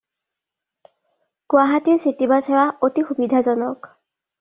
গুৱাহাটীৰ 1.55 2.03
city 2.07 2.33
bus 2.35 2.43
সেৱা 2.51 2.67
অতি 2.91 3.09
সুবিধাজনক। 3.15 3.97